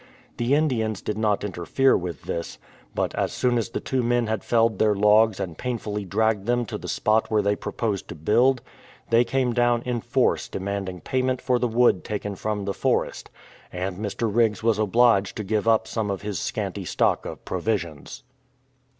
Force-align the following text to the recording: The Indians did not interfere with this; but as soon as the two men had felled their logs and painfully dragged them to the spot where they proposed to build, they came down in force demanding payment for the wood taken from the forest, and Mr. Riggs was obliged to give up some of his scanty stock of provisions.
The 0.37 0.55
Indians 0.55 0.99
did 1.03 1.15
not 1.19 1.43
interfere 1.43 1.95
with 1.95 2.23
this; 2.23 2.57
but 2.95 3.13
as 3.13 3.31
soon 3.31 3.59
as 3.59 3.69
the 3.69 3.79
two 3.79 4.01
men 4.01 4.25
had 4.25 4.43
felled 4.43 4.79
their 4.79 4.95
logs 4.95 5.39
and 5.39 5.55
painfully 5.59 6.05
dragged 6.05 6.47
them 6.47 6.65
to 6.65 6.79
the 6.79 6.87
spot 6.87 7.29
where 7.29 7.43
they 7.43 7.55
proposed 7.55 8.07
to 8.07 8.15
build, 8.15 8.63
they 9.11 9.23
came 9.23 9.53
down 9.53 9.83
in 9.83 10.01
force 10.01 10.47
demanding 10.47 11.01
payment 11.01 11.39
for 11.39 11.59
the 11.59 11.67
wood 11.67 12.03
taken 12.03 12.33
from 12.35 12.65
the 12.65 12.73
forest, 12.73 13.29
and 13.71 13.99
Mr. 13.99 14.27
Riggs 14.35 14.63
was 14.63 14.79
obliged 14.79 15.35
to 15.37 15.43
give 15.43 15.67
up 15.67 15.87
some 15.87 16.09
of 16.09 16.23
his 16.23 16.39
scanty 16.39 16.83
stock 16.83 17.27
of 17.27 17.45
provisions. 17.45 18.23